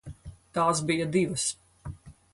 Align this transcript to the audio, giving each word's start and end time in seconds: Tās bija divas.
Tās 0.57 0.81
bija 0.89 1.07
divas. 1.17 1.47